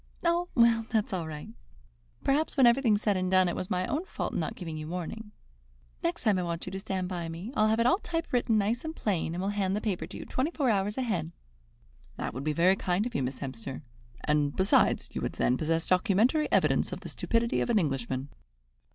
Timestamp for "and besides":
14.23-15.09